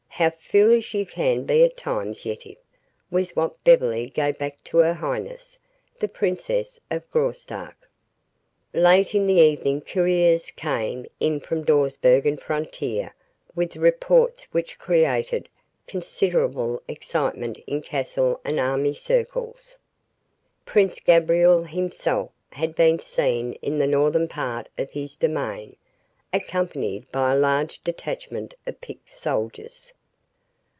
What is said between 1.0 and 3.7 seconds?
can be at times, Yetive," was what